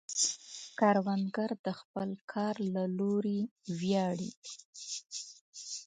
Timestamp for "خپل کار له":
1.79-2.83